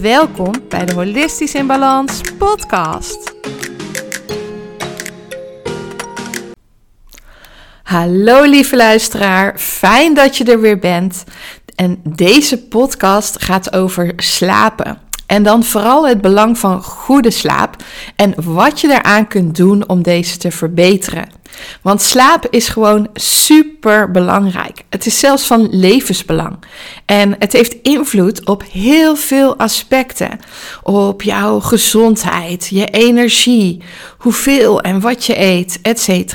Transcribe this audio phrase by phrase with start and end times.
[0.00, 3.34] Welkom bij de Holistisch in Balans podcast.
[7.82, 11.24] Hallo lieve luisteraar, fijn dat je er weer bent.
[11.74, 14.98] En deze podcast gaat over slapen.
[15.26, 17.76] En dan vooral het belang van goede slaap
[18.16, 21.28] en wat je eraan kunt doen om deze te verbeteren.
[21.82, 24.82] Want slaap is gewoon super belangrijk.
[24.90, 26.56] Het is zelfs van levensbelang.
[27.04, 30.38] En het heeft invloed op heel veel aspecten.
[30.82, 33.82] Op jouw gezondheid, je energie,
[34.18, 36.34] hoeveel en wat je eet, etc.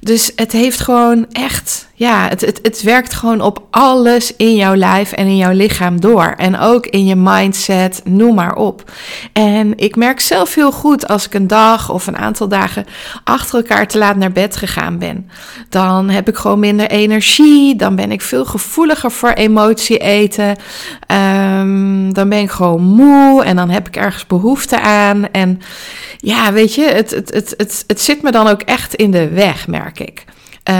[0.00, 4.74] Dus het heeft gewoon echt, ja, het, het, het werkt gewoon op alles in jouw
[4.74, 6.34] lijf en in jouw lichaam door.
[6.36, 8.90] En ook in je mindset, noem maar op.
[9.32, 12.84] En ik merk zelf heel goed als ik een dag of een aantal dagen
[13.24, 15.30] achter elkaar te laat naar bed gegaan ben.
[15.68, 20.56] Dan heb ik gewoon minder energie, dan ben ik veel gevoeliger voor emotie eten.
[21.06, 25.30] Ehm, dan ben ik gewoon moe en dan heb ik ergens behoefte aan.
[25.30, 25.60] En
[26.16, 29.28] ja, weet je, het, het, het, het, het zit me dan ook echt in de
[29.28, 30.24] weg, merk ik.
[30.70, 30.74] Uh,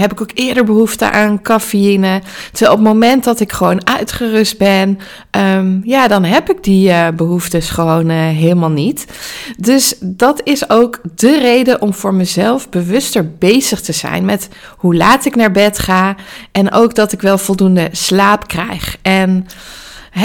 [0.00, 2.20] heb ik ook eerder behoefte aan cafeïne.
[2.52, 4.98] Terwijl op het moment dat ik gewoon uitgerust ben,
[5.30, 9.06] um, ja, dan heb ik die uh, behoeftes gewoon uh, helemaal niet.
[9.56, 14.96] Dus dat is ook de reden om voor mezelf bewuster bezig te zijn met hoe
[14.96, 16.16] laat ik naar bed ga
[16.52, 18.96] en ook dat ik wel voldoende slaap krijg.
[19.02, 19.46] En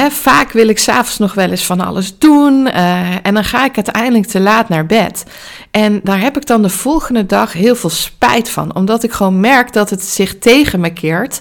[0.10, 3.76] vaak wil ik s'avonds nog wel eens van alles doen uh, en dan ga ik
[3.76, 5.24] uiteindelijk te laat naar bed.
[5.72, 9.40] En daar heb ik dan de volgende dag heel veel spijt van, omdat ik gewoon
[9.40, 11.40] merk dat het zich tegen me keert.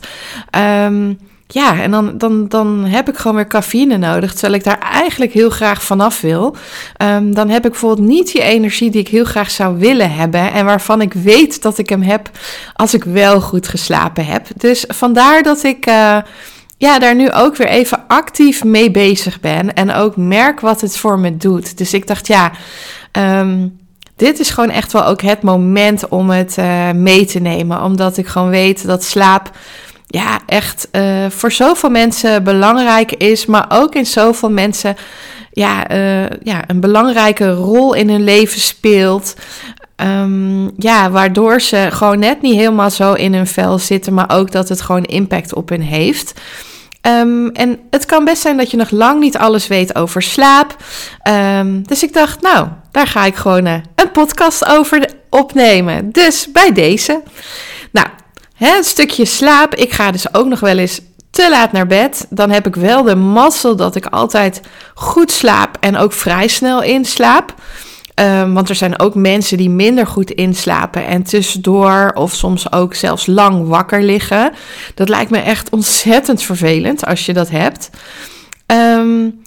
[0.87, 4.79] Um, ja, en dan, dan, dan heb ik gewoon weer cafeïne nodig, terwijl ik daar
[4.79, 6.57] eigenlijk heel graag vanaf wil.
[7.03, 10.53] Um, dan heb ik bijvoorbeeld niet die energie die ik heel graag zou willen hebben
[10.53, 12.31] en waarvan ik weet dat ik hem heb
[12.75, 14.47] als ik wel goed geslapen heb.
[14.57, 15.87] Dus vandaar dat ik.
[15.87, 16.19] Uh,
[16.77, 19.75] ja, daar nu ook weer even actief mee bezig ben.
[19.75, 21.79] En ook merk wat het voor me doet.
[21.79, 22.53] Dus ik dacht, ja,
[23.13, 23.79] um,
[24.17, 27.83] dit is gewoon echt wel ook het moment om het uh, mee te nemen.
[27.83, 29.51] Omdat ik gewoon weet dat slaap
[30.07, 33.47] ja, echt uh, voor zoveel mensen belangrijk is.
[33.47, 34.97] Maar ook in zoveel mensen
[35.53, 39.35] ja, uh, ja, een belangrijke rol in hun leven speelt.
[39.97, 44.53] Um, ja, waardoor ze gewoon net niet helemaal zo in hun vel zitten, maar ook
[44.53, 46.41] dat het gewoon impact op hen heeft.
[47.07, 50.77] Um, en het kan best zijn dat je nog lang niet alles weet over slaap.
[51.59, 56.13] Um, dus ik dacht, nou, daar ga ik gewoon uh, een podcast over opnemen.
[56.13, 57.23] Dus bij deze.
[57.93, 58.07] Nou,
[58.57, 59.75] hè, een stukje slaap.
[59.75, 61.01] Ik ga dus ook nog wel eens
[61.31, 62.27] te laat naar bed.
[62.31, 64.61] Dan heb ik wel de mazzel dat ik altijd
[64.95, 67.55] goed slaap en ook vrij snel inslaap.
[68.21, 72.95] Um, want er zijn ook mensen die minder goed inslapen en tussendoor of soms ook
[72.95, 74.53] zelfs lang wakker liggen.
[74.95, 77.91] Dat lijkt me echt ontzettend vervelend als je dat hebt.
[78.67, 79.43] Um,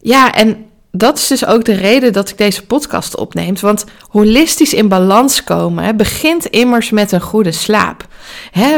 [0.00, 3.54] ja, en dat is dus ook de reden dat ik deze podcast opneem.
[3.60, 8.06] Want holistisch in balans komen begint immers met een goede slaap.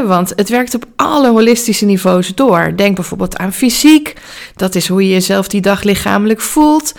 [0.06, 2.72] Want het werkt op alle holistische niveaus door.
[2.76, 4.14] Denk bijvoorbeeld aan fysiek.
[4.56, 6.92] Dat is hoe je jezelf die dag lichamelijk voelt.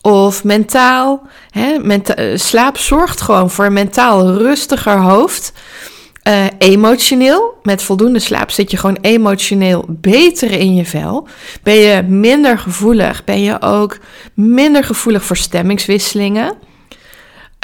[0.00, 1.22] Of mentaal.
[1.50, 5.52] Hè, eh, slaap zorgt gewoon voor een mentaal rustiger hoofd.
[6.28, 11.28] Uh, emotioneel, met voldoende slaap zit je gewoon emotioneel beter in je vel.
[11.62, 13.98] Ben je minder gevoelig, ben je ook
[14.34, 16.54] minder gevoelig voor stemmingswisselingen.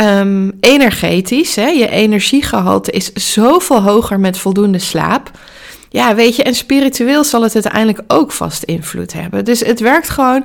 [0.03, 5.31] Um, energetisch, hè, je energiegehalte is zoveel hoger met voldoende slaap.
[5.89, 9.45] Ja, weet je, en spiritueel zal het uiteindelijk ook vast invloed hebben.
[9.45, 10.45] Dus het werkt gewoon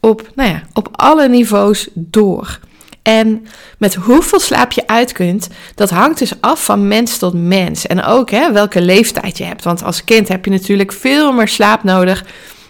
[0.00, 2.58] op, nou ja, op alle niveaus door.
[3.02, 3.46] En
[3.78, 7.86] met hoeveel slaap je uit kunt, dat hangt dus af van mens tot mens.
[7.86, 9.64] En ook hè, welke leeftijd je hebt.
[9.64, 12.24] Want als kind heb je natuurlijk veel meer slaap nodig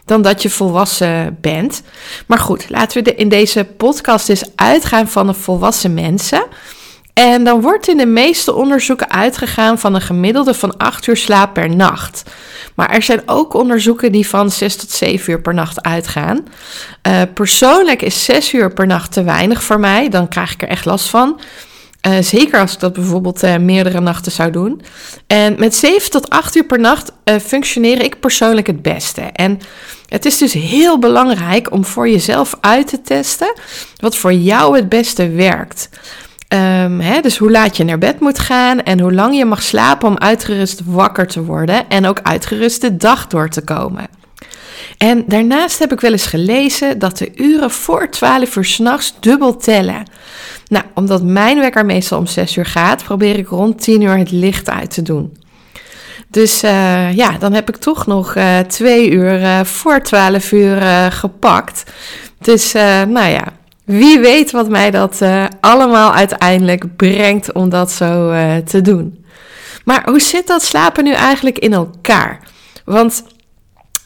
[0.04, 1.82] dan dat je volwassen bent.
[2.26, 6.46] Maar goed, laten we in deze podcast dus uitgaan van de volwassen mensen.
[7.18, 11.54] En dan wordt in de meeste onderzoeken uitgegaan van een gemiddelde van 8 uur slaap
[11.54, 12.22] per nacht.
[12.74, 16.46] Maar er zijn ook onderzoeken die van 6 tot 7 uur per nacht uitgaan.
[17.06, 20.68] Uh, persoonlijk is 6 uur per nacht te weinig voor mij, dan krijg ik er
[20.68, 21.40] echt last van.
[22.08, 24.82] Uh, zeker als ik dat bijvoorbeeld uh, meerdere nachten zou doen.
[25.26, 29.20] En met 7 tot 8 uur per nacht uh, functioneer ik persoonlijk het beste.
[29.20, 29.60] En
[30.08, 33.52] het is dus heel belangrijk om voor jezelf uit te testen
[33.96, 35.88] wat voor jou het beste werkt.
[36.54, 39.62] Um, hè, dus hoe laat je naar bed moet gaan en hoe lang je mag
[39.62, 44.06] slapen om uitgerust wakker te worden en ook uitgerust de dag door te komen.
[44.98, 49.56] En daarnaast heb ik wel eens gelezen dat de uren voor 12 uur s'nachts dubbel
[49.56, 50.02] tellen.
[50.68, 54.30] Nou, omdat mijn wekker meestal om 6 uur gaat, probeer ik rond 10 uur het
[54.30, 55.36] licht uit te doen.
[56.28, 60.80] Dus uh, ja, dan heb ik toch nog uh, twee uur uh, voor 12 uur
[61.12, 61.82] gepakt.
[62.38, 62.72] Dus
[63.08, 63.44] nou ja,
[63.88, 65.22] wie weet wat mij dat
[65.60, 69.24] allemaal uiteindelijk brengt om dat zo te doen.
[69.84, 72.40] Maar hoe zit dat slapen nu eigenlijk in elkaar?
[72.84, 73.24] Want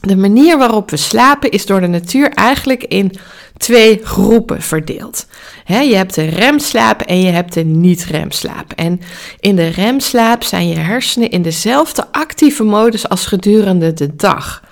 [0.00, 3.12] de manier waarop we slapen is door de natuur eigenlijk in
[3.56, 5.26] twee groepen verdeeld.
[5.67, 8.73] je hebt de remslaap en je hebt de niet-remslaap.
[8.73, 9.00] En
[9.40, 14.62] in de remslaap zijn je hersenen in dezelfde actieve modus als gedurende de dag.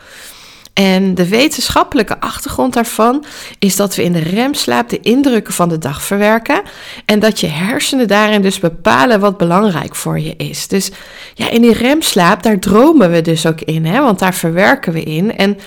[0.73, 3.25] En de wetenschappelijke achtergrond daarvan
[3.59, 6.63] is dat we in de remslaap de indrukken van de dag verwerken
[7.05, 10.69] en dat je hersenen daarin dus bepalen wat belangrijk voor je is.
[10.69, 10.91] Dus
[11.35, 15.03] ja, in die remslaap, daar dromen we dus ook in, hè, want daar verwerken we
[15.03, 15.37] in.
[15.37, 15.59] En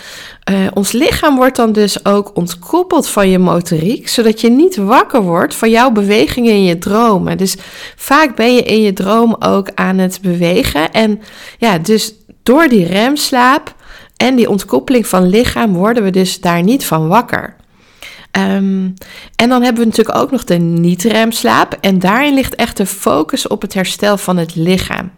[0.52, 5.22] uh, ons lichaam wordt dan dus ook ontkoppeld van je motoriek, zodat je niet wakker
[5.22, 7.38] wordt van jouw bewegingen in je dromen.
[7.38, 7.56] Dus
[7.96, 11.22] vaak ben je in je droom ook aan het bewegen en
[11.58, 12.14] ja, dus
[12.44, 13.76] door die remslaap
[14.24, 17.56] en die ontkoppeling van lichaam worden we dus daar niet van wakker.
[18.38, 18.94] Um,
[19.36, 21.78] en dan hebben we natuurlijk ook nog de niet-remslaap.
[21.82, 25.12] En daarin ligt echt de focus op het herstel van het lichaam.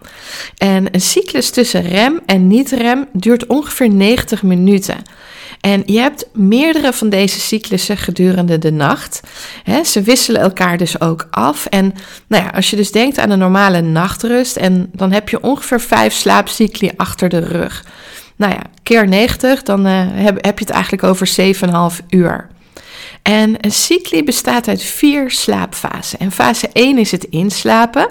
[0.57, 4.97] En een cyclus tussen rem en niet-rem duurt ongeveer 90 minuten.
[5.61, 9.19] En je hebt meerdere van deze cyclussen gedurende de nacht.
[9.83, 11.65] ze wisselen elkaar dus ook af.
[11.65, 11.93] En
[12.27, 15.81] nou ja, als je dus denkt aan een normale nachtrust, en dan heb je ongeveer
[15.81, 17.83] vijf slaapcycli achter de rug.
[18.35, 21.29] Nou ja, keer 90, dan uh, heb, heb je het eigenlijk over
[21.99, 22.49] 7,5 uur.
[23.21, 26.19] En een cycli bestaat uit vier slaapfasen.
[26.19, 28.09] En fase 1 is het inslapen.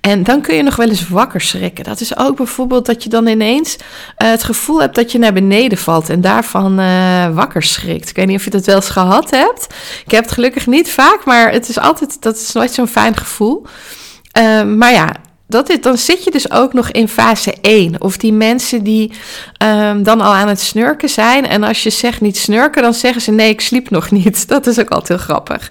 [0.00, 1.84] En dan kun je nog wel eens wakker schrikken.
[1.84, 5.32] Dat is ook bijvoorbeeld dat je dan ineens uh, het gevoel hebt dat je naar
[5.32, 8.08] beneden valt en daarvan uh, wakker schrikt.
[8.08, 9.74] Ik weet niet of je dat wel eens gehad hebt.
[10.04, 13.16] Ik heb het gelukkig niet vaak, maar het is altijd, dat is nooit zo'n fijn
[13.16, 13.66] gevoel.
[14.38, 15.12] Uh, maar ja,
[15.48, 17.94] dat dan zit je dus ook nog in fase 1.
[17.98, 19.12] Of die mensen die
[19.62, 21.46] um, dan al aan het snurken zijn.
[21.46, 24.48] En als je zegt niet snurken, dan zeggen ze nee, ik sliep nog niet.
[24.48, 25.70] Dat is ook altijd heel grappig.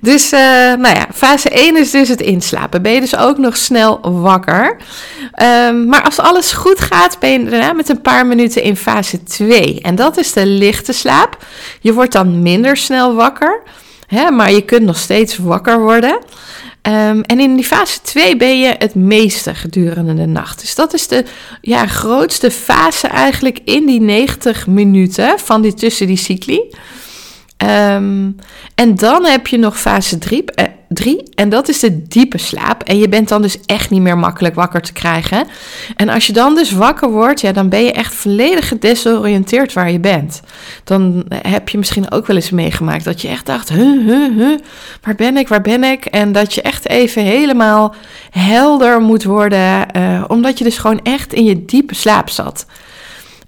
[0.00, 0.40] Dus uh,
[0.74, 2.82] nou ja, fase 1 is dus het inslapen.
[2.82, 4.76] Ben je dus ook nog snel wakker.
[5.42, 9.22] Um, maar als alles goed gaat, ben je daarna met een paar minuten in fase
[9.22, 9.80] 2.
[9.80, 11.36] En dat is de lichte slaap.
[11.80, 13.62] Je wordt dan minder snel wakker.
[14.06, 16.18] Hè, maar je kunt nog steeds wakker worden.
[16.88, 20.60] Um, en in die fase 2 ben je het meeste gedurende de nacht.
[20.60, 21.24] Dus dat is de
[21.60, 26.60] ja, grootste fase eigenlijk in die 90 minuten van die, tussen die cycli.
[27.64, 28.36] Um,
[28.74, 30.44] en dan heb je nog fase 3,
[30.88, 32.82] eh, 3 en dat is de diepe slaap.
[32.82, 35.46] En je bent dan dus echt niet meer makkelijk wakker te krijgen.
[35.96, 39.90] En als je dan dus wakker wordt, ja, dan ben je echt volledig gedesoriënteerd waar
[39.90, 40.40] je bent.
[40.84, 44.58] Dan heb je misschien ook wel eens meegemaakt dat je echt dacht, huh, huh, huh,
[45.02, 46.04] waar ben ik, waar ben ik?
[46.04, 47.94] En dat je echt even helemaal
[48.30, 52.66] helder moet worden, uh, omdat je dus gewoon echt in je diepe slaap zat.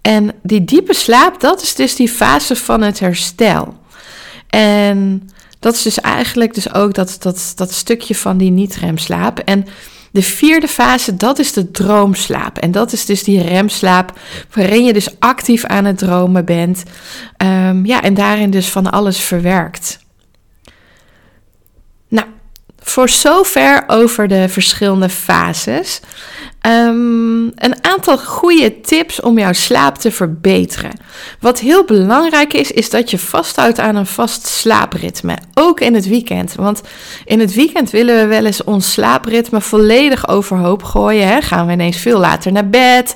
[0.03, 3.75] En die diepe slaap, dat is dus die fase van het herstel.
[4.49, 9.39] En dat is dus eigenlijk dus ook dat, dat, dat stukje van die niet-remslaap.
[9.39, 9.67] En
[10.11, 12.59] de vierde fase, dat is de droomslaap.
[12.59, 14.19] En dat is dus die remslaap
[14.55, 16.83] waarin je dus actief aan het dromen bent.
[17.43, 19.99] Um, ja, en daarin dus van alles verwerkt.
[22.89, 26.01] Voor zover over de verschillende fases.
[26.67, 30.91] Um, een aantal goede tips om jouw slaap te verbeteren.
[31.41, 35.39] Wat heel belangrijk is, is dat je vasthoudt aan een vast slaapritme.
[35.55, 36.55] Ook in het weekend.
[36.55, 36.83] Want
[37.25, 41.29] in het weekend willen we wel eens ons slaapritme volledig overhoop gooien.
[41.29, 41.41] Hè?
[41.41, 43.15] Gaan we ineens veel later naar bed.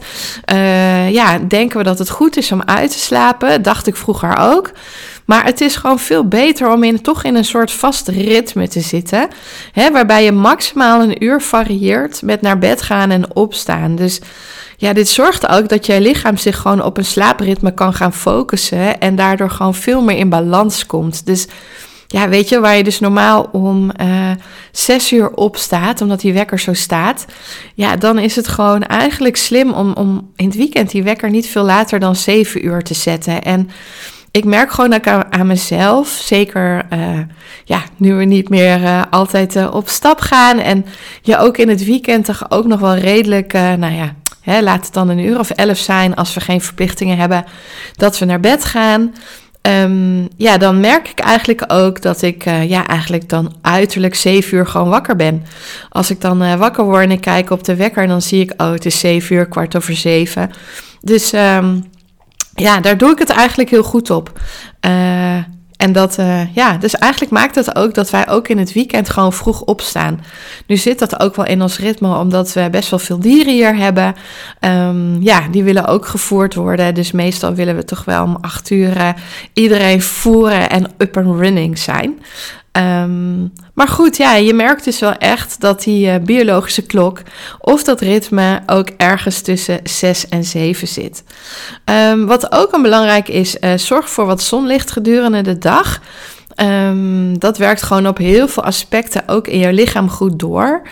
[0.52, 3.62] Uh, ja, denken we dat het goed is om uit te slapen.
[3.62, 4.70] Dacht ik vroeger ook.
[5.26, 8.80] Maar het is gewoon veel beter om in, toch in een soort vast ritme te
[8.80, 9.28] zitten.
[9.72, 13.96] Hè, waarbij je maximaal een uur varieert met naar bed gaan en opstaan.
[13.96, 14.20] Dus
[14.76, 19.00] ja, dit zorgt ook dat je lichaam zich gewoon op een slaapritme kan gaan focussen.
[19.00, 21.26] En daardoor gewoon veel meer in balans komt.
[21.26, 21.46] Dus
[22.06, 24.30] ja, weet je, waar je dus normaal om uh,
[24.72, 27.26] zes uur opstaat, omdat die wekker zo staat.
[27.74, 31.46] Ja, dan is het gewoon eigenlijk slim om, om in het weekend die wekker niet
[31.46, 33.42] veel later dan zeven uur te zetten.
[33.42, 33.70] En
[34.32, 37.18] ik merk gewoon dat ik aan, mezelf, zeker uh,
[37.64, 40.84] ja, nu we niet meer uh, altijd uh, op stap gaan en
[41.22, 44.94] je ook in het weekend toch ook nog wel redelijk, nou ja, hè, laat het
[44.94, 47.44] dan een uur of elf zijn als we geen verplichtingen hebben,
[47.96, 49.14] dat we naar bed gaan.
[49.82, 54.66] Um, ja, dan merk ik eigenlijk ook dat ik ja, eigenlijk dan uiterlijk zeven uur
[54.66, 55.44] gewoon wakker ben.
[55.88, 58.70] Als ik dan wakker word en ik kijk op de wekker, dan zie ik, oh,
[58.70, 60.50] het is zeven uur, kwart over zeven.
[61.00, 61.84] Dus um,
[62.54, 64.40] ja, daar doe ik het eigenlijk heel goed op.
[64.86, 65.36] Uh,
[65.82, 69.10] en dat, uh, ja, dus eigenlijk maakt het ook dat wij ook in het weekend
[69.10, 70.24] gewoon vroeg opstaan.
[70.66, 73.76] Nu zit dat ook wel in ons ritme, omdat we best wel veel dieren hier
[73.76, 74.14] hebben.
[74.60, 76.94] Um, ja, die willen ook gevoerd worden.
[76.94, 79.08] Dus meestal willen we toch wel om acht uur uh,
[79.52, 82.18] iedereen voeren en up and running zijn.
[82.72, 87.22] Um, maar goed, ja, je merkt dus wel echt dat die uh, biologische klok
[87.58, 91.24] of dat ritme ook ergens tussen 6 en 7 zit.
[91.84, 96.00] Um, wat ook een belangrijk is, uh, zorg voor wat zonlicht gedurende de dag.
[96.56, 100.82] Um, dat werkt gewoon op heel veel aspecten ook in jouw lichaam goed door.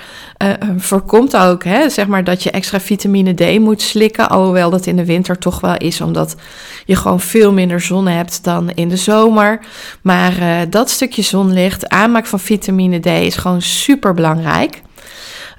[0.42, 4.28] Uh, voorkomt ook hè, zeg maar dat je extra vitamine D moet slikken.
[4.28, 6.36] Alhoewel dat in de winter toch wel is, omdat
[6.84, 9.60] je gewoon veel minder zon hebt dan in de zomer.
[10.02, 14.82] Maar uh, dat stukje zonlicht, aanmaak van vitamine D is gewoon super belangrijk.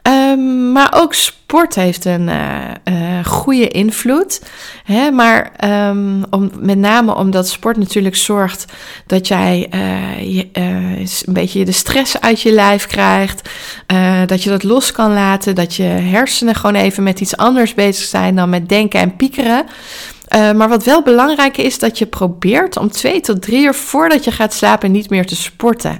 [0.03, 4.41] Um, maar ook sport heeft een uh, uh, goede invloed.
[4.83, 5.11] Hè?
[5.11, 5.51] Maar
[5.89, 8.65] um, om, met name omdat sport natuurlijk zorgt
[9.05, 9.67] dat jij
[10.19, 13.49] je, een beetje de stress uit je lijf krijgt.
[14.25, 15.55] dat je dat los kan laten.
[15.55, 19.65] Dat je hersenen gewoon even met iets anders bezig zijn dan met denken en piekeren.
[20.35, 24.23] Uh, maar wat wel belangrijk is, dat je probeert om twee tot drie uur voordat
[24.23, 25.97] je gaat slapen niet meer te sporten.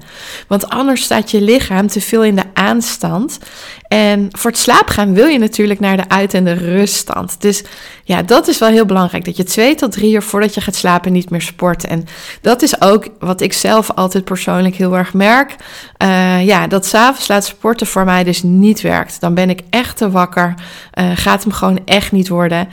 [0.47, 3.39] Want anders staat je lichaam te veel in de aanstand.
[3.88, 7.41] En voor het slaapgaan wil je natuurlijk naar de uit- en de ruststand.
[7.41, 7.63] Dus
[8.03, 9.25] ja, dat is wel heel belangrijk.
[9.25, 11.85] Dat je twee tot drie uur voordat je gaat slapen niet meer sport.
[11.85, 12.05] En
[12.41, 15.55] dat is ook wat ik zelf altijd persoonlijk heel erg merk.
[16.03, 19.21] Uh, ja, dat s'avonds laat sporten voor mij dus niet werkt.
[19.21, 20.53] Dan ben ik echt te wakker.
[21.00, 22.67] Uh, gaat hem gewoon echt niet worden.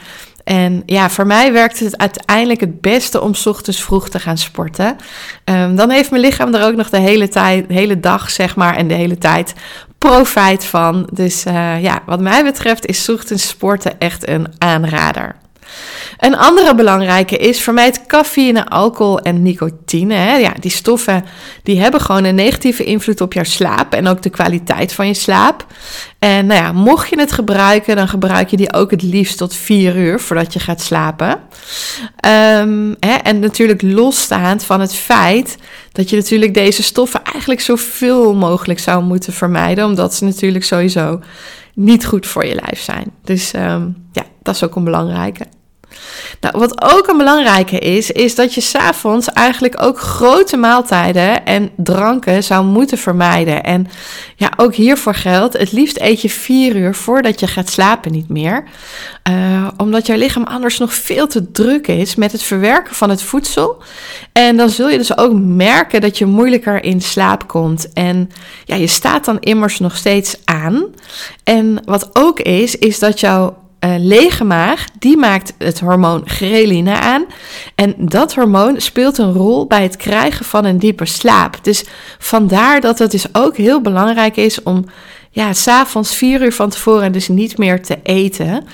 [0.48, 4.96] En ja, voor mij werkt het uiteindelijk het beste om ochtends vroeg te gaan sporten.
[5.44, 8.76] Um, dan heeft mijn lichaam er ook nog de hele, tijd, hele dag, zeg maar,
[8.76, 9.54] en de hele tijd
[9.98, 11.08] profijt van.
[11.12, 15.36] Dus uh, ja, wat mij betreft is ochtends sporten echt een aanrader.
[16.18, 20.14] Een andere belangrijke is vermijd cafeïne, alcohol en nicotine.
[20.14, 21.24] Ja, die stoffen
[21.62, 25.14] die hebben gewoon een negatieve invloed op jouw slaap en ook de kwaliteit van je
[25.14, 25.66] slaap.
[26.18, 29.54] En nou ja, mocht je het gebruiken, dan gebruik je die ook het liefst tot
[29.54, 31.28] vier uur voordat je gaat slapen.
[31.30, 35.56] Um, hè, en natuurlijk losstaand van het feit
[35.92, 41.20] dat je natuurlijk deze stoffen eigenlijk zoveel mogelijk zou moeten vermijden, omdat ze natuurlijk sowieso
[41.74, 43.10] niet goed voor je lijf zijn.
[43.24, 45.46] Dus um, ja, dat is ook een belangrijke.
[46.40, 51.70] Nou, wat ook een belangrijke is, is dat je s'avonds eigenlijk ook grote maaltijden en
[51.76, 53.62] dranken zou moeten vermijden.
[53.62, 53.86] En
[54.36, 58.28] ja, ook hiervoor geldt, het liefst eet je vier uur voordat je gaat slapen niet
[58.28, 58.64] meer.
[59.30, 63.22] Uh, omdat jouw lichaam anders nog veel te druk is met het verwerken van het
[63.22, 63.82] voedsel.
[64.32, 67.92] En dan zul je dus ook merken dat je moeilijker in slaap komt.
[67.92, 68.30] En
[68.64, 70.84] ja, je staat dan immers nog steeds aan.
[71.44, 76.94] En wat ook is, is dat jouw uh, lege maag, die maakt het hormoon ghreline
[76.94, 77.26] aan.
[77.74, 81.64] En dat hormoon speelt een rol bij het krijgen van een diepe slaap.
[81.64, 81.84] Dus
[82.18, 84.84] vandaar dat het dus ook heel belangrijk is om
[85.30, 88.64] ja, s'avonds vier uur van tevoren dus niet meer te eten.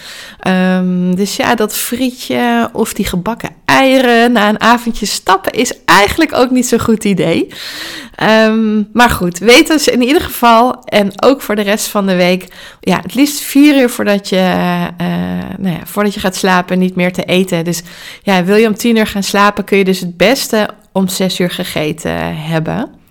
[0.48, 6.34] Um, dus ja, dat frietje of die gebakken eieren na een avondje stappen is eigenlijk
[6.34, 7.48] ook niet zo'n goed idee.
[8.22, 12.14] Um, maar goed, weet dus in ieder geval en ook voor de rest van de
[12.14, 12.48] week,
[12.80, 15.06] ja, het liefst vier uur voordat je, uh,
[15.58, 17.64] nou ja, voordat je gaat slapen niet meer te eten.
[17.64, 17.82] Dus
[18.22, 21.38] ja, wil je om tien uur gaan slapen, kun je dus het beste om zes
[21.38, 23.02] uur gegeten hebben.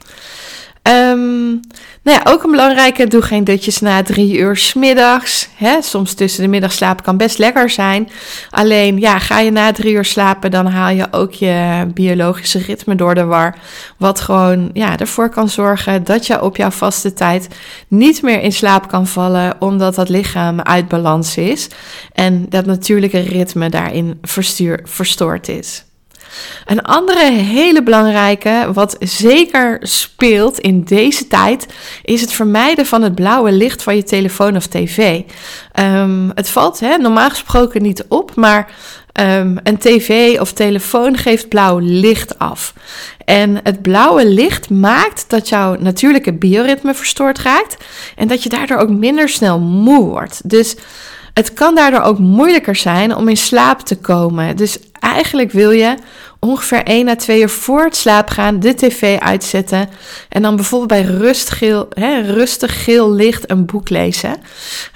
[0.87, 1.59] Um,
[2.01, 5.49] nou ja, ook een belangrijke, doe geen dutjes na drie uur smiddags.
[5.55, 5.81] Hè?
[5.81, 8.09] Soms tussen de middagslaap kan best lekker zijn.
[8.49, 12.95] Alleen, ja, ga je na drie uur slapen, dan haal je ook je biologische ritme
[12.95, 13.55] door de war.
[13.97, 17.47] Wat gewoon ja, ervoor kan zorgen dat je op jouw vaste tijd
[17.87, 21.67] niet meer in slaap kan vallen, omdat dat lichaam uit balans is.
[22.13, 25.83] En dat natuurlijke ritme daarin verstuur, verstoord is.
[26.65, 31.65] Een andere hele belangrijke, wat zeker speelt in deze tijd,
[32.03, 35.21] is het vermijden van het blauwe licht van je telefoon of tv.
[35.79, 38.71] Um, het valt hè, normaal gesproken niet op, maar
[39.19, 42.73] um, een tv of telefoon geeft blauw licht af.
[43.25, 47.77] En het blauwe licht maakt dat jouw natuurlijke bioritme verstoord raakt
[48.15, 50.49] en dat je daardoor ook minder snel moe wordt.
[50.49, 50.75] Dus
[51.33, 54.55] het kan daardoor ook moeilijker zijn om in slaap te komen.
[54.55, 55.95] Dus eigenlijk wil je
[56.39, 59.89] ongeveer 1 à 2 uur voor het slaap gaan de tv uitzetten.
[60.29, 64.35] En dan bijvoorbeeld bij rustgeel, hè, rustig geel licht een boek lezen.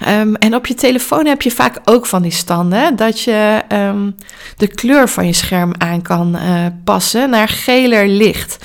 [0.08, 2.96] Um, en op je telefoon heb je vaak ook van die standen.
[2.96, 4.16] Dat je um,
[4.56, 8.58] de kleur van je scherm aan kan uh, passen naar geler licht.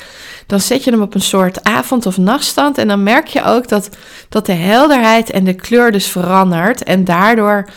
[0.54, 2.78] Dan zet je hem op een soort avond- of nachtstand.
[2.78, 3.90] En dan merk je ook dat,
[4.30, 6.84] dat de helderheid en de kleur dus verandert.
[6.84, 7.70] En daardoor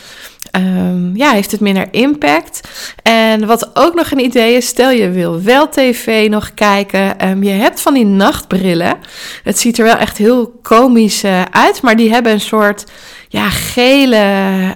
[0.51, 2.67] um, ja, heeft het minder impact.
[3.03, 7.29] En wat ook nog een idee is, stel je wil wel tv nog kijken.
[7.29, 8.95] Um, je hebt van die nachtbrillen.
[9.43, 12.83] Het ziet er wel echt heel komisch uh, uit, maar die hebben een soort
[13.27, 14.25] ja, gele,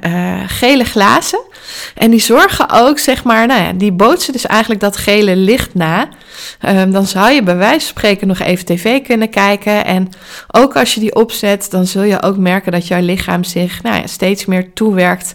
[0.08, 1.42] uh, gele glazen.
[1.96, 5.74] En die zorgen ook, zeg maar, nou ja, die bootsen dus eigenlijk dat gele licht
[5.74, 6.10] na.
[6.66, 9.86] Um, dan zou je bij wijze van spreken nog even tv kunnen kijken.
[9.86, 10.10] En
[10.48, 13.96] ook als je die opzet, dan zul je ook merken dat jouw lichaam zich nou
[13.96, 15.34] ja, steeds meer toewerkt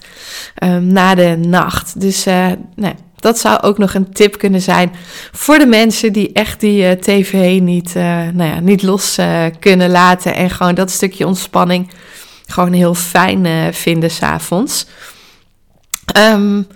[0.64, 2.00] um, na de nacht.
[2.00, 4.92] Dus uh, nou, dat zou ook nog een tip kunnen zijn
[5.32, 8.02] voor de mensen die echt die uh, tv niet, uh,
[8.32, 9.18] nou ja, niet los
[9.58, 10.34] kunnen laten.
[10.34, 11.90] En gewoon dat stukje ontspanning
[12.46, 14.86] gewoon heel fijn vinden s'avonds.
[16.18, 16.66] Um,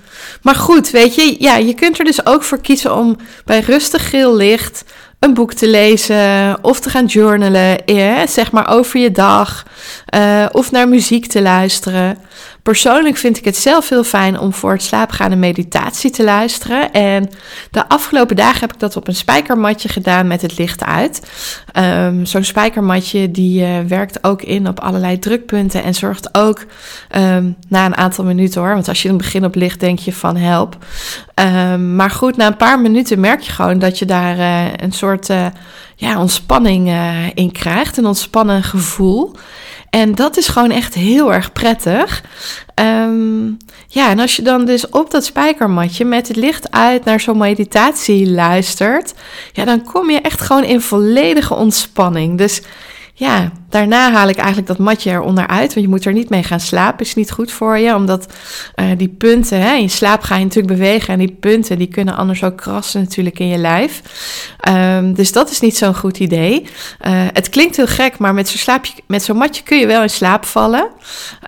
[0.43, 4.11] maar goed, weet je, ja, je kunt er dus ook voor kiezen om bij rustig
[4.11, 4.85] geel licht
[5.21, 9.67] een boek te lezen of te gaan journalen, ja, zeg maar over je dag,
[10.15, 12.19] uh, of naar muziek te luisteren.
[12.63, 16.25] Persoonlijk vind ik het zelf heel fijn om voor het slapen gaan een meditatie te
[16.25, 16.93] luisteren.
[16.93, 17.31] En
[17.71, 21.31] de afgelopen dagen heb ik dat op een spijkermatje gedaan met het licht uit.
[21.79, 26.65] Um, Zo'n spijkermatje die uh, werkt ook in op allerlei drukpunten en zorgt ook
[27.17, 28.75] um, na een aantal minuten hoor.
[28.75, 30.77] Want als je in het begin op licht denk je van help.
[31.35, 34.93] Um, maar goed, na een paar minuten merk je gewoon dat je daar uh, een
[34.93, 35.47] soort uh,
[35.97, 36.95] ja, ontspanning
[37.35, 37.97] in krijgt.
[37.97, 39.37] Een ontspannen gevoel.
[39.91, 42.23] En dat is gewoon echt heel erg prettig.
[42.75, 43.57] Um,
[43.89, 47.39] ja, en als je dan dus op dat spijkermatje met het licht uit naar zo'n
[47.39, 49.15] meditatie luistert,
[49.53, 52.39] ja, dan kom je echt gewoon in volledige ontspanning.
[52.39, 52.63] Dus
[53.21, 55.75] ja, daarna haal ik eigenlijk dat matje eronder uit.
[55.75, 57.07] Want je moet er niet mee gaan slapen.
[57.07, 57.95] Is niet goed voor je.
[57.95, 58.33] Omdat
[58.77, 61.13] uh, die punten, hè, in slaap ga je natuurlijk bewegen.
[61.13, 64.03] En die punten die kunnen anders ook krassen natuurlijk in je lijf.
[64.69, 66.63] Um, dus dat is niet zo'n goed idee.
[66.63, 66.69] Uh,
[67.33, 70.45] het klinkt heel gek, maar met zo'n met zo'n matje kun je wel in slaap
[70.45, 70.89] vallen.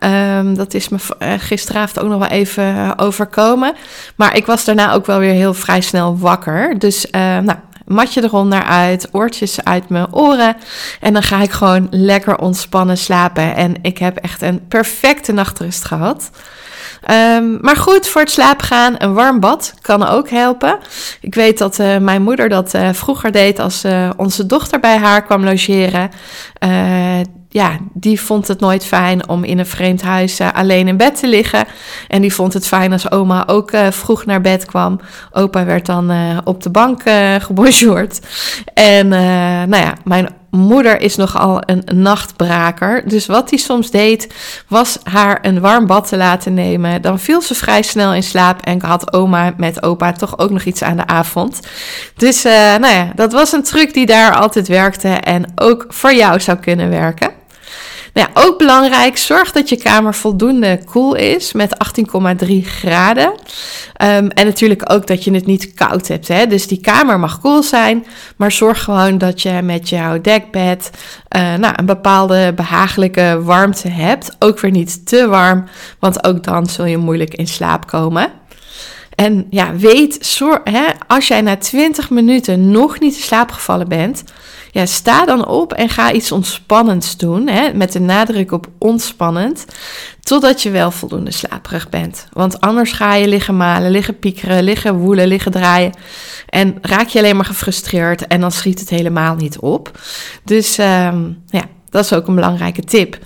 [0.04, 3.74] Um, dat is me uh, gisteravond ook nog wel even overkomen.
[4.16, 6.78] Maar ik was daarna ook wel weer heel vrij snel wakker.
[6.78, 7.54] Dus nou
[7.92, 10.57] matje eronder uit, oortjes uit mijn oren.
[11.00, 13.55] En dan ga ik gewoon lekker ontspannen slapen.
[13.57, 16.31] En ik heb echt een perfecte nachtrust gehad.
[17.10, 20.78] Um, maar goed, voor het slapen gaan, een warm bad kan ook helpen.
[21.20, 24.96] Ik weet dat uh, mijn moeder dat uh, vroeger deed als uh, onze dochter bij
[24.96, 26.10] haar kwam logeren
[27.52, 31.18] ja, die vond het nooit fijn om in een vreemd huis uh, alleen in bed
[31.18, 31.64] te liggen.
[32.08, 35.00] En die vond het fijn als oma ook uh, vroeg naar bed kwam.
[35.32, 37.02] Opa werd dan uh, op de bank
[37.48, 38.20] gebonjourd.
[38.74, 43.08] En nou ja, mijn moeder is nogal een nachtbraker.
[43.08, 44.34] Dus wat hij soms deed,
[44.68, 47.02] was haar een warm bad te laten nemen.
[47.02, 50.62] Dan viel ze vrij snel in slaap en had oma met opa toch ook nog
[50.62, 51.60] iets aan de avond.
[52.16, 56.40] Dus nou ja, dat was een truc die daar altijd werkte en ook voor jou
[56.40, 57.41] zou kunnen werken.
[58.12, 61.77] Nou ja, ook belangrijk, zorg dat je kamer voldoende koel is met
[62.46, 63.29] 18,3 graden.
[63.29, 66.29] Um, en natuurlijk ook dat je het niet koud hebt.
[66.29, 66.46] Hè?
[66.46, 70.90] Dus die kamer mag koel zijn, maar zorg gewoon dat je met jouw dekbed
[71.37, 74.37] uh, nou, een bepaalde behagelijke warmte hebt.
[74.38, 75.64] Ook weer niet te warm,
[75.98, 78.31] want ook dan zul je moeilijk in slaap komen.
[79.14, 84.25] En ja, weet, hè, als jij na 20 minuten nog niet in slaap gevallen bent,
[84.72, 87.48] ja, sta dan op en ga iets ontspannends doen.
[87.48, 89.64] Hè, met de nadruk op ontspannend.
[90.20, 92.26] Totdat je wel voldoende slaperig bent.
[92.32, 95.92] Want anders ga je liggen malen, liggen piekeren, liggen woelen, liggen draaien.
[96.48, 99.98] En raak je alleen maar gefrustreerd en dan schiet het helemaal niet op.
[100.44, 103.18] Dus um, ja, dat is ook een belangrijke tip.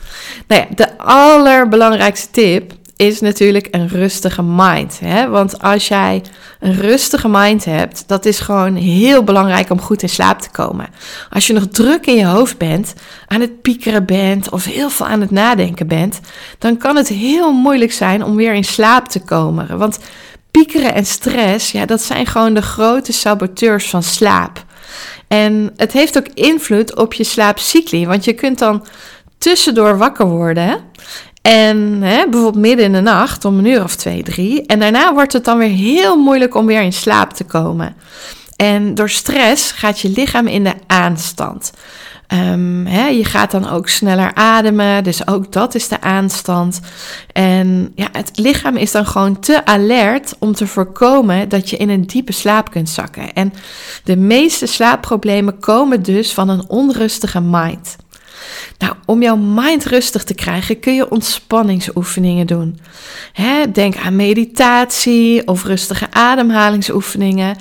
[0.47, 5.01] Nou ja, de allerbelangrijkste tip is natuurlijk een rustige mind.
[5.01, 5.29] Hè?
[5.29, 6.23] Want als jij
[6.61, 10.87] een rustige mind hebt, dat is gewoon heel belangrijk om goed in slaap te komen.
[11.31, 12.95] Als je nog druk in je hoofd bent,
[13.27, 16.21] aan het piekeren bent of heel veel aan het nadenken bent,
[16.59, 19.79] dan kan het heel moeilijk zijn om weer in slaap te komen.
[19.79, 19.99] Want
[20.51, 24.65] piekeren en stress, ja, dat zijn gewoon de grote saboteurs van slaap.
[25.29, 28.87] En het heeft ook invloed op je slaapcycli, want je kunt dan
[29.39, 30.81] tussendoor wakker worden.
[31.47, 34.67] En hè, bijvoorbeeld midden in de nacht om een uur of twee, drie.
[34.67, 37.97] En daarna wordt het dan weer heel moeilijk om weer in slaap te komen.
[38.57, 41.73] En door stress gaat je lichaam in de aanstand.
[42.33, 46.81] Um, hè, je gaat dan ook sneller ademen, dus ook dat is de aanstand.
[47.33, 51.89] En ja, het lichaam is dan gewoon te alert om te voorkomen dat je in
[51.89, 53.33] een diepe slaap kunt zakken.
[53.33, 53.53] En
[54.05, 57.97] de meeste slaapproblemen komen dus van een onrustige mind.
[58.79, 62.81] Nou, om jouw mind rustig te krijgen kun je ontspanningsoefeningen doen.
[63.33, 67.57] Hè, denk aan meditatie of rustige ademhalingsoefeningen.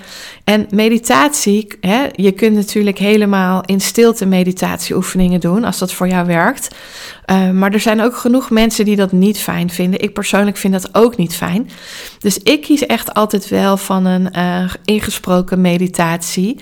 [0.46, 6.26] En meditatie, hè, je kunt natuurlijk helemaal in stilte meditatieoefeningen doen als dat voor jou
[6.26, 6.76] werkt.
[7.32, 10.02] Uh, maar er zijn ook genoeg mensen die dat niet fijn vinden.
[10.02, 11.70] Ik persoonlijk vind dat ook niet fijn.
[12.20, 16.56] Dus ik kies echt altijd wel van een uh, ingesproken meditatie.
[16.56, 16.62] Uh,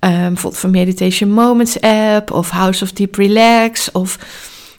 [0.00, 4.18] bijvoorbeeld van Meditation Moments app of House of Deep Relax of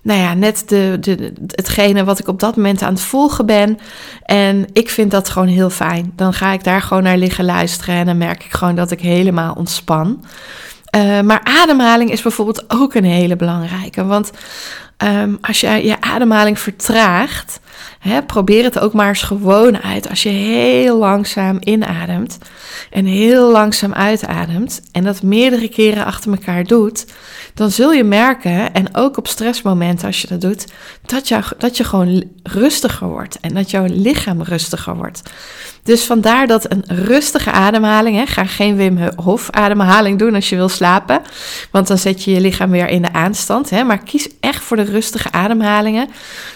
[0.05, 3.79] nou ja, net de, de, hetgene wat ik op dat moment aan het volgen ben.
[4.23, 6.11] En ik vind dat gewoon heel fijn.
[6.15, 8.99] Dan ga ik daar gewoon naar liggen luisteren en dan merk ik gewoon dat ik
[8.99, 10.25] helemaal ontspan.
[10.95, 14.05] Uh, maar ademhaling is bijvoorbeeld ook een hele belangrijke.
[14.05, 14.31] Want
[15.03, 17.59] um, als je je ademhaling vertraagt,
[18.27, 20.09] probeer het ook maar eens gewoon uit.
[20.09, 22.37] Als je heel langzaam inademt
[22.89, 27.05] en heel langzaam uitademt en dat meerdere keren achter elkaar doet,
[27.53, 30.65] dan zul je merken, en ook op stressmomenten als je dat doet,
[31.05, 35.21] dat je, dat je gewoon rustiger wordt en dat jouw lichaam rustiger wordt.
[35.85, 40.55] Dus vandaar dat een rustige ademhaling, hè, ga geen Wim Hof ademhaling doen als je
[40.55, 41.21] wil slapen,
[41.71, 43.69] want dan zet je je lichaam weer in de aanstand.
[43.69, 46.07] Hè, maar kies echt voor de rustige ademhalingen,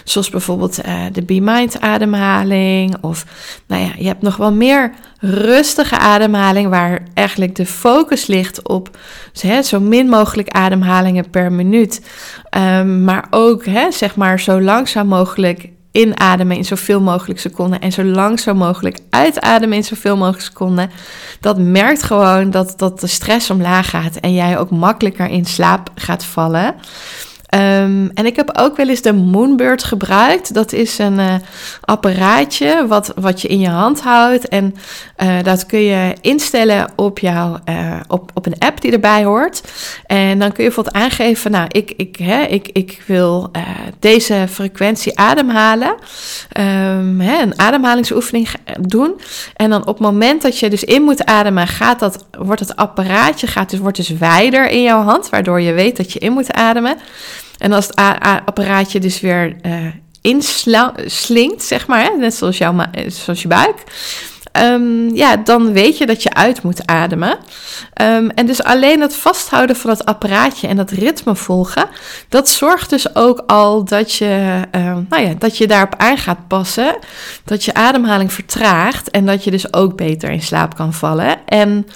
[0.04, 3.24] zoals bijvoorbeeld uh, de Be Mind ademhaling of
[3.66, 8.96] nou ja, je hebt nog wel meer rustige ademhaling waar eigenlijk de focus ligt op
[9.40, 12.00] hè, zo min mogelijk ademhalingen per minuut.
[12.56, 17.92] Um, maar ook hè, zeg maar zo langzaam mogelijk inademen in zoveel mogelijk seconden en
[17.92, 20.90] zo langzaam mogelijk uitademen in zoveel mogelijk seconden.
[21.40, 25.90] Dat merkt gewoon dat, dat de stress omlaag gaat en jij ook makkelijker in slaap
[25.94, 26.74] gaat vallen.
[27.54, 30.54] Um, en ik heb ook wel eens de Moonbird gebruikt.
[30.54, 31.34] Dat is een uh,
[31.80, 34.48] apparaatje wat, wat je in je hand houdt.
[34.48, 34.74] En
[35.22, 39.62] uh, dat kun je instellen op, jouw, uh, op, op een app die erbij hoort.
[40.06, 43.50] En dan kun je bijvoorbeeld aangeven: Nou, ik, ik, hè, ik, ik wil
[43.98, 45.94] deze frequentie ademhalen.
[46.58, 48.48] Um, hè, een ademhalingsoefening
[48.80, 49.20] doen.
[49.56, 52.76] En dan op het moment dat je dus in moet ademen, gaat dat, wordt het
[52.76, 55.28] apparaatje gaat dus, wordt dus wijder in jouw hand.
[55.28, 56.96] Waardoor je weet dat je in moet ademen.
[57.60, 57.96] En als het
[58.44, 59.86] apparaatje dus weer uh,
[60.20, 63.84] inslinkt, zeg maar, hè, net zoals, jouw eh, zoals je buik.
[64.52, 67.38] Um, ja, dan weet je dat je uit moet ademen.
[68.02, 71.88] Um, en dus alleen het vasthouden van het apparaatje en dat ritme volgen,
[72.28, 76.48] dat zorgt dus ook al dat je, uh, nou ja, dat je daarop aan gaat
[76.48, 76.96] passen.
[77.44, 81.46] Dat je ademhaling vertraagt en dat je dus ook beter in slaap kan vallen.
[81.46, 81.86] En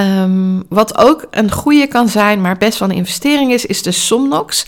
[0.00, 3.92] Um, wat ook een goede kan zijn, maar best wel een investering is, is de
[3.92, 4.64] Somnox.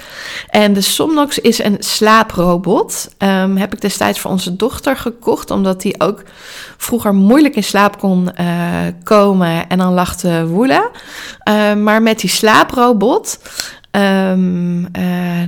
[0.49, 3.09] En de Somnox is een slaaprobot.
[3.18, 6.23] Um, heb ik destijds voor onze dochter gekocht, omdat die ook
[6.77, 8.47] vroeger moeilijk in slaap kon uh,
[9.03, 10.90] komen en dan lag te woelen.
[11.49, 13.38] Uh, maar met die slaaprobot
[13.96, 14.88] Um,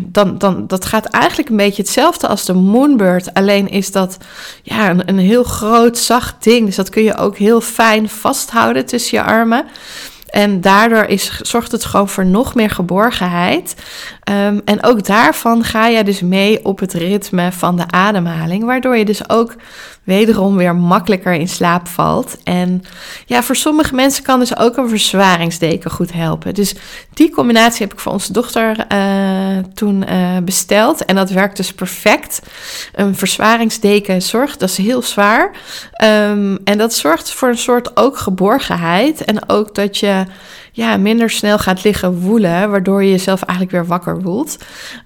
[0.07, 3.35] dan, dan, dat gaat eigenlijk een beetje hetzelfde als de Moonbird.
[3.35, 4.17] Alleen is dat
[4.63, 6.67] ja, een, een heel groot, zacht ding.
[6.67, 9.65] Dus dat kun je ook heel fijn vasthouden tussen je armen.
[10.35, 13.75] En daardoor is, zorgt het gewoon voor nog meer geborgenheid.
[14.31, 18.65] Um, en ook daarvan ga je dus mee op het ritme van de ademhaling.
[18.65, 19.55] Waardoor je dus ook
[20.05, 22.37] wederom weer makkelijker in slaap valt.
[22.45, 22.83] En
[23.27, 26.55] ja, voor sommige mensen kan dus ook een verzwaringsdeken goed helpen.
[26.55, 26.75] Dus
[27.15, 31.05] die combinatie heb ik voor onze dochter uh, toen uh, besteld.
[31.05, 32.43] En dat werkt dus perfect.
[32.95, 35.51] Een verzwaringsdeken zorgt, dat is heel zwaar.
[36.05, 39.25] Um, en dat zorgt voor een soort ook geborgenheid.
[39.25, 40.25] En ook dat je
[40.77, 44.59] ja, minder snel gaat liggen woelen, waardoor je jezelf eigenlijk weer wakker woelt.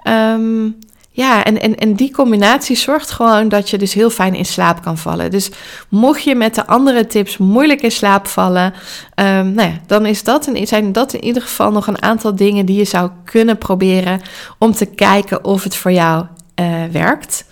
[0.05, 0.79] Um,
[1.11, 4.83] ja, en, en, en die combinatie zorgt gewoon dat je dus heel fijn in slaap
[4.83, 5.31] kan vallen.
[5.31, 5.51] Dus
[5.89, 8.75] mocht je met de andere tips moeilijk in slaap vallen,
[9.15, 12.37] um, nou ja, dan is dat een, zijn dat in ieder geval nog een aantal
[12.37, 14.21] dingen die je zou kunnen proberen
[14.59, 16.27] om te kijken of het voor jou
[16.61, 17.45] uh, werkt.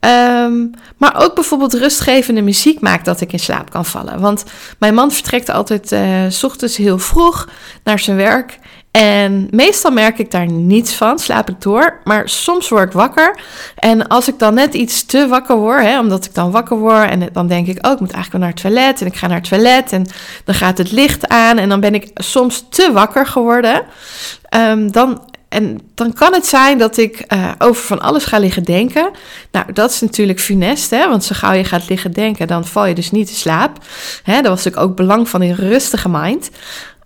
[0.00, 4.20] Um, maar ook bijvoorbeeld rustgevende muziek maakt dat ik in slaap kan vallen.
[4.20, 4.44] Want
[4.78, 7.48] mijn man vertrekt altijd uh, s ochtends heel vroeg
[7.84, 8.58] naar zijn werk.
[8.90, 12.00] En meestal merk ik daar niets van, slaap ik door.
[12.04, 13.40] Maar soms word ik wakker.
[13.74, 17.10] En als ik dan net iets te wakker word, hè, omdat ik dan wakker word
[17.10, 19.00] en dan denk ik, oh, ik moet eigenlijk wel naar het toilet.
[19.00, 20.06] En ik ga naar het toilet en
[20.44, 21.58] dan gaat het licht aan.
[21.58, 23.82] En dan ben ik soms te wakker geworden.
[24.56, 25.20] Um, dan
[25.54, 29.10] en dan kan het zijn dat ik uh, over van alles ga liggen denken.
[29.50, 31.08] Nou, dat is natuurlijk funest, hè?
[31.08, 33.78] want zo gauw je gaat liggen denken, dan val je dus niet te slaap.
[34.22, 34.34] Hè?
[34.34, 36.50] Dat was natuurlijk ook belang van een rustige mind.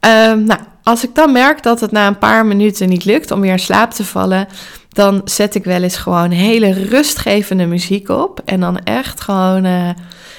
[0.00, 3.40] Um, nou, als ik dan merk dat het na een paar minuten niet lukt om
[3.40, 4.48] weer in slaap te vallen,
[4.88, 8.40] dan zet ik wel eens gewoon hele rustgevende muziek op.
[8.44, 9.90] En dan echt gewoon, uh,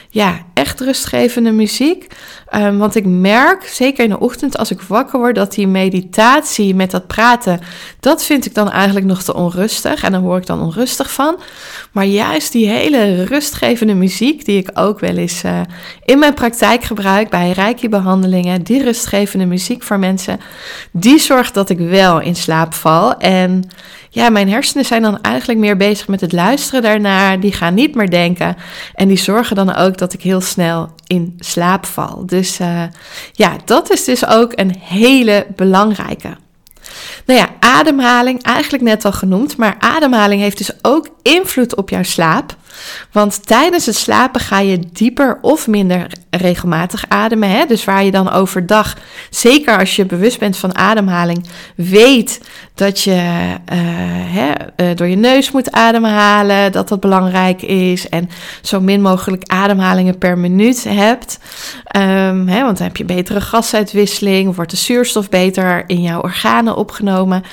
[0.09, 2.07] ja, echt rustgevende muziek.
[2.55, 6.75] Um, want ik merk, zeker in de ochtend als ik wakker word, dat die meditatie
[6.75, 7.59] met dat praten,
[7.99, 10.03] dat vind ik dan eigenlijk nog te onrustig.
[10.03, 11.39] En dan word ik dan onrustig van.
[11.91, 15.61] Maar juist die hele rustgevende muziek, die ik ook wel eens uh,
[16.05, 20.39] in mijn praktijk gebruik bij Reiki-behandelingen, die rustgevende muziek voor mensen,
[20.91, 23.17] die zorgt dat ik wel in slaap val.
[23.17, 23.69] En
[24.11, 27.39] ja, mijn hersenen zijn dan eigenlijk meer bezig met het luisteren daarnaar.
[27.39, 28.57] Die gaan niet meer denken.
[28.93, 32.25] En die zorgen dan ook dat ik heel snel in slaap val.
[32.25, 32.83] Dus uh,
[33.31, 36.38] ja, dat is dus ook een hele belangrijke.
[37.25, 42.03] Nou ja, ademhaling, eigenlijk net al genoemd, maar ademhaling heeft dus ook invloed op jouw
[42.03, 42.55] slaap.
[43.11, 47.49] Want tijdens het slapen ga je dieper of minder regelmatig ademen.
[47.49, 47.65] Hè?
[47.65, 48.95] Dus waar je dan overdag,
[49.29, 52.41] zeker als je bewust bent van ademhaling, weet
[52.75, 53.77] dat je uh,
[54.35, 58.09] hè, uh, door je neus moet ademhalen, dat dat belangrijk is.
[58.09, 58.29] En
[58.61, 61.39] zo min mogelijk ademhalingen per minuut hebt.
[61.97, 66.75] Um, hè, want dan heb je betere gasuitwisseling, wordt de zuurstof beter in jouw organen
[66.75, 67.43] opgenomen.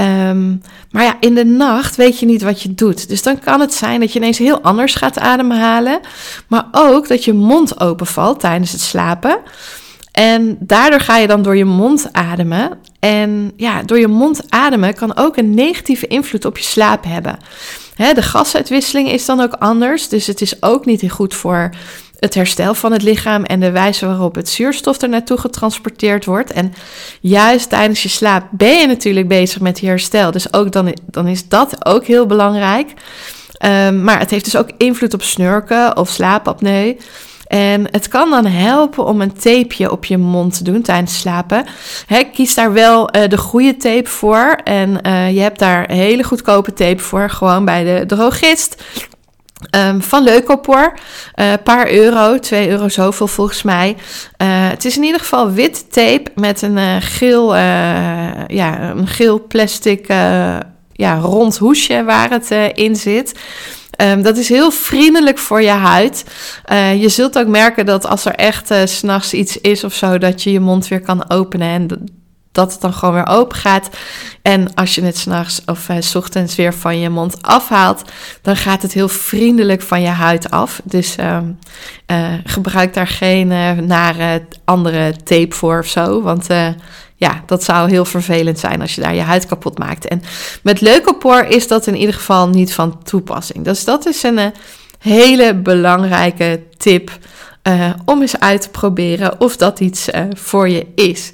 [0.00, 3.08] Um, maar ja, in de nacht weet je niet wat je doet.
[3.08, 6.00] Dus dan kan het zijn dat je ineens heel anders gaat ademhalen.
[6.48, 9.38] Maar ook dat je mond openvalt tijdens het slapen.
[10.12, 12.78] En daardoor ga je dan door je mond ademen.
[12.98, 17.38] En ja, door je mond ademen kan ook een negatieve invloed op je slaap hebben.
[17.96, 20.08] de gasuitwisseling is dan ook anders.
[20.08, 21.70] Dus het is ook niet goed voor
[22.24, 26.52] het herstel van het lichaam en de wijze waarop het zuurstof er naartoe getransporteerd wordt.
[26.52, 26.74] En
[27.20, 30.30] juist tijdens je slaap ben je natuurlijk bezig met je herstel.
[30.30, 32.92] Dus ook dan, dan is dat ook heel belangrijk.
[33.64, 36.96] Um, maar het heeft dus ook invloed op snurken of slaapapneu.
[37.46, 41.66] En het kan dan helpen om een tapeje op je mond te doen tijdens slapen.
[42.32, 44.60] kies daar wel uh, de goede tape voor.
[44.64, 48.82] En uh, je hebt daar hele goedkope tape voor, gewoon bij de drogist.
[49.70, 50.98] Um, van Leukopor.
[51.34, 53.96] Een uh, paar euro, 2 euro zoveel volgens mij.
[54.42, 57.54] Uh, het is in ieder geval wit tape met een uh, geel,
[58.46, 60.06] ja, een geel plastic
[60.92, 63.38] ja, rond hoesje waar het in zit.
[64.02, 66.24] Um, dat is heel vriendelijk voor je huid.
[66.98, 70.42] je zult ook merken dat als er echt s s'nachts iets is of zo, dat
[70.42, 71.68] je je mond weer kan openen.
[71.68, 71.88] En
[72.54, 73.88] dat het dan gewoon weer open gaat.
[74.42, 78.02] En als je het s'nachts of uh, s ochtends weer van je mond afhaalt,
[78.42, 80.80] dan gaat het heel vriendelijk van je huid af.
[80.84, 81.38] Dus uh,
[82.06, 86.22] uh, gebruik daar geen uh, nare andere tape voor of zo.
[86.22, 86.46] Want
[87.16, 90.08] ja, dat zou heel vervelend zijn als je daar je huid kapot maakt.
[90.08, 90.22] En
[90.62, 93.64] met leukopoor is dat in ieder geval niet van toepassing.
[93.64, 94.52] Dus dat is een
[94.98, 97.18] hele belangrijke tip.
[98.04, 101.32] Om eens uit te proberen of dat iets voor je is.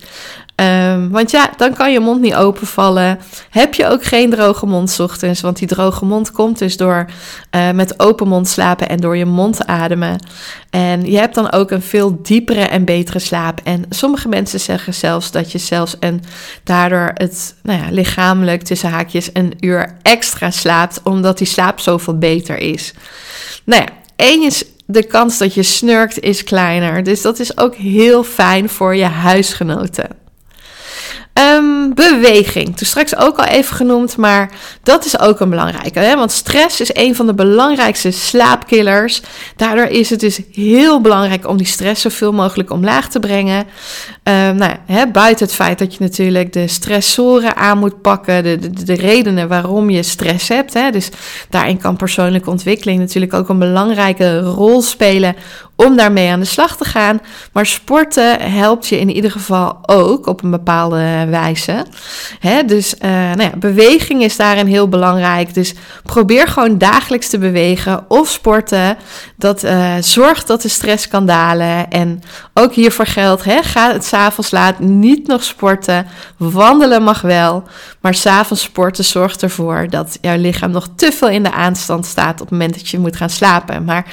[0.61, 3.19] Um, want ja, dan kan je mond niet openvallen.
[3.51, 7.07] Heb je ook geen droge mond ochtends, want die droge mond komt dus door
[7.57, 10.27] uh, met open mond slapen en door je mond ademen.
[10.71, 13.61] En je hebt dan ook een veel diepere en betere slaap.
[13.65, 16.23] En sommige mensen zeggen zelfs dat je zelfs en
[16.65, 22.19] daardoor het nou ja, lichamelijk tussen haakjes een uur extra slaapt, omdat die slaap zoveel
[22.19, 22.93] beter is.
[23.65, 27.03] Nou ja, één is de kans dat je snurkt is kleiner.
[27.03, 30.20] Dus dat is ook heel fijn voor je huisgenoten.
[31.41, 32.77] Um, beweging.
[32.77, 34.51] Toen straks ook al even genoemd, maar
[34.83, 35.99] dat is ook een belangrijke.
[35.99, 36.17] Hè?
[36.17, 39.23] Want stress is een van de belangrijkste slaapkillers.
[39.57, 43.59] Daardoor is het dus heel belangrijk om die stress zoveel mogelijk omlaag te brengen.
[43.59, 48.59] Um, nou, hè, buiten het feit dat je natuurlijk de stressoren aan moet pakken, de,
[48.59, 50.75] de, de redenen waarom je stress hebt.
[50.75, 50.91] Hè?
[50.91, 51.09] Dus
[51.51, 55.37] daarin kan persoonlijke ontwikkeling natuurlijk ook een belangrijke rol spelen
[55.85, 57.21] om daarmee aan de slag te gaan.
[57.53, 61.85] Maar sporten helpt je in ieder geval ook op een bepaalde wijze.
[62.41, 62.65] Hè?
[62.65, 65.55] Dus uh, nou ja, beweging is daarin heel belangrijk.
[65.55, 68.97] Dus probeer gewoon dagelijks te bewegen of sporten.
[69.37, 71.91] Dat uh, zorgt dat de stress kan dalen.
[71.91, 72.23] En
[72.55, 76.07] ook hiervoor geldt, hè, ga het s'avonds laat niet nog sporten.
[76.37, 77.63] Wandelen mag wel.
[78.01, 82.33] Maar s'avonds sporten zorgt ervoor dat jouw lichaam nog te veel in de aanstand staat
[82.33, 83.85] op het moment dat je moet gaan slapen.
[83.85, 84.05] Maar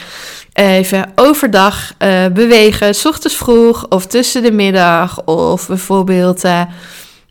[0.54, 6.62] even overdag uh, bewegen, s ochtends vroeg of tussen de middag of bijvoorbeeld, uh,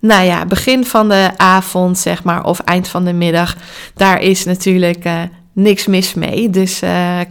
[0.00, 3.56] nou ja, begin van de avond zeg maar of eind van de middag.
[3.94, 5.20] Daar is natuurlijk uh,
[5.52, 6.80] niks mis mee, dus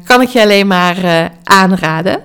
[0.04, 2.22] kan ik je alleen maar aanraden.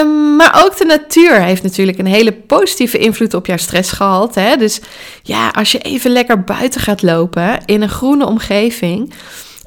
[0.00, 4.40] Um, maar ook de natuur heeft natuurlijk een hele positieve invloed op jouw stressgehalte.
[4.40, 4.56] Hè?
[4.56, 4.80] Dus
[5.22, 9.12] ja, als je even lekker buiten gaat lopen in een groene omgeving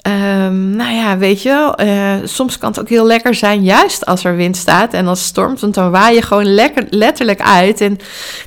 [0.08, 4.06] Um, nou ja, weet je wel, uh, soms kan het ook heel lekker zijn, juist
[4.06, 7.42] als er wind staat en als het stormt, want dan waai je gewoon lekker, letterlijk
[7.42, 7.82] uit.
[7.82, 7.98] En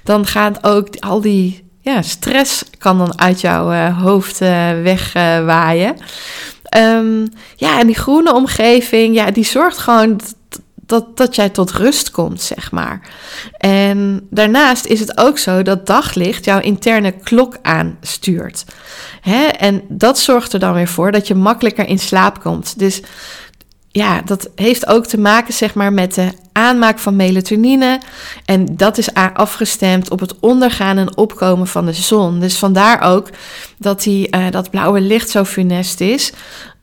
[0.03, 5.97] dan gaat ook al die ja, stress kan dan uit jouw uh, hoofd uh, wegwaaien.
[6.77, 10.21] Um, ja, en die groene omgeving, ja, die zorgt gewoon
[10.89, 13.01] dat, dat jij tot rust komt, zeg maar.
[13.59, 18.65] En daarnaast is het ook zo dat daglicht jouw interne klok aanstuurt.
[19.21, 19.45] Hè?
[19.45, 22.79] En dat zorgt er dan weer voor dat je makkelijker in slaap komt.
[22.79, 23.03] Dus
[23.91, 28.01] ja, dat heeft ook te maken zeg maar, met de aanmaak van melatonine.
[28.45, 32.41] En dat is afgestemd op het ondergaan en opkomen van de zon.
[32.41, 33.29] Dus vandaar ook
[33.79, 36.33] dat die, uh, dat blauwe licht zo funest is.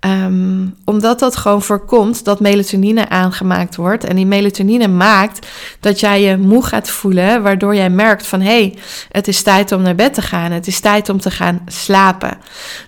[0.06, 4.04] Um, omdat dat gewoon voorkomt dat melatonine aangemaakt wordt.
[4.04, 5.48] En die melatonine maakt
[5.80, 8.78] dat jij je moe gaat voelen, waardoor jij merkt van hé, hey,
[9.12, 10.52] het is tijd om naar bed te gaan.
[10.52, 12.38] Het is tijd om te gaan slapen.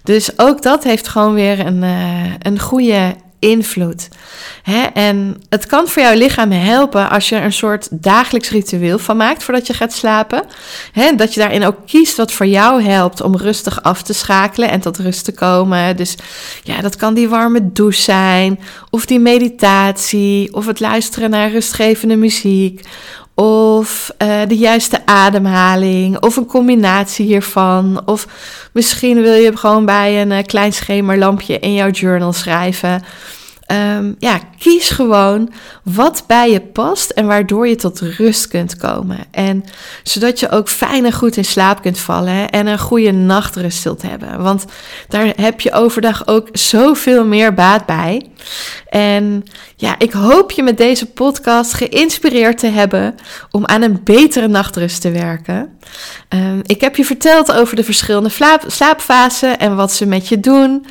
[0.03, 4.07] Dus ook dat heeft gewoon weer een, uh, een goede invloed.
[4.63, 4.81] Hè?
[4.81, 9.17] En het kan voor jouw lichaam helpen als je er een soort dagelijks ritueel van
[9.17, 10.43] maakt voordat je gaat slapen.
[10.91, 11.15] Hè?
[11.15, 14.79] Dat je daarin ook kiest wat voor jou helpt om rustig af te schakelen en
[14.79, 15.95] tot rust te komen.
[15.95, 16.15] Dus
[16.63, 22.15] ja, dat kan die warme douche zijn, of die meditatie, of het luisteren naar rustgevende
[22.15, 22.81] muziek.
[23.41, 28.01] Of uh, de juiste ademhaling, of een combinatie hiervan.
[28.05, 28.27] Of
[28.71, 33.03] misschien wil je gewoon bij een uh, klein schemerlampje in jouw journal schrijven.
[33.71, 35.51] Um, ja, kies gewoon
[35.83, 39.17] wat bij je past en waardoor je tot rust kunt komen.
[39.31, 39.63] En
[40.03, 44.01] zodat je ook fijn en goed in slaap kunt vallen en een goede nachtrust zult
[44.01, 44.43] hebben.
[44.43, 44.65] Want
[45.07, 48.29] daar heb je overdag ook zoveel meer baat bij.
[48.89, 49.43] En
[49.75, 53.15] ja, ik hoop je met deze podcast geïnspireerd te hebben
[53.51, 55.77] om aan een betere nachtrust te werken.
[56.29, 58.31] Um, ik heb je verteld over de verschillende
[58.67, 60.85] slaapfasen en wat ze met je doen.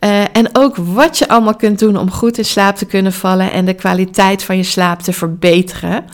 [0.00, 3.52] Uh, en ook wat je allemaal kunt doen om goed in slaap te kunnen vallen
[3.52, 6.04] en de kwaliteit van je slaap te verbeteren.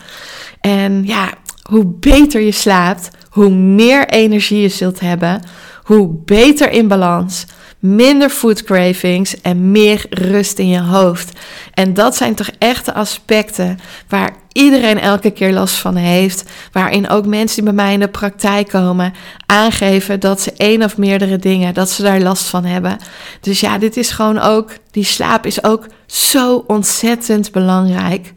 [0.61, 1.33] En ja,
[1.69, 5.41] hoe beter je slaapt, hoe meer energie je zult hebben,
[5.83, 7.45] hoe beter in balans,
[7.85, 11.39] minder food cravings en meer rust in je hoofd.
[11.73, 16.43] En dat zijn toch echt de aspecten waar iedereen elke keer last van heeft.
[16.71, 19.13] Waarin ook mensen die bij mij in de praktijk komen
[19.45, 22.97] aangeven dat ze één of meerdere dingen, dat ze daar last van hebben.
[23.41, 28.33] Dus ja, dit is gewoon ook, die slaap is ook zo ontzettend belangrijk.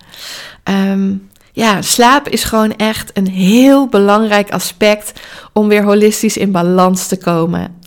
[0.65, 5.21] Um, ja, slaap is gewoon echt een heel belangrijk aspect
[5.53, 7.81] om weer holistisch in balans te komen.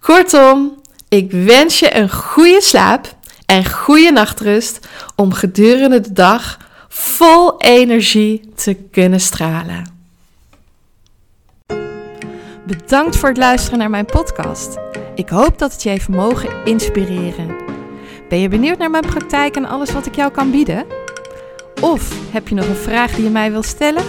[0.00, 3.16] Kortom, ik wens je een goede slaap
[3.46, 9.96] en goede nachtrust om gedurende de dag vol energie te kunnen stralen.
[12.66, 14.78] Bedankt voor het luisteren naar mijn podcast.
[15.14, 17.56] Ik hoop dat het je heeft mogen inspireren.
[18.28, 20.86] Ben je benieuwd naar mijn praktijk en alles wat ik jou kan bieden?
[21.80, 24.04] Of heb je nog een vraag die je mij wilt stellen?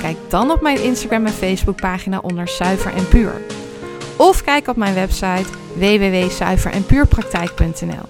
[0.00, 3.59] Kijk dan op mijn Instagram en Facebook pagina onder Zuiver en Puur.
[4.20, 8.08] Of kijk op mijn website www.zuiverenpuurpraktijk.nl.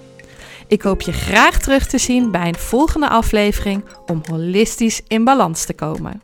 [0.66, 5.64] Ik hoop je graag terug te zien bij een volgende aflevering om holistisch in balans
[5.64, 6.22] te komen.